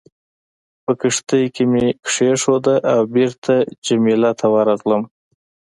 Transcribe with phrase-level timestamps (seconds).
[0.83, 3.53] په کښتۍ کې مې کېښوده او بېرته
[3.85, 5.03] جميله ته ورغلم.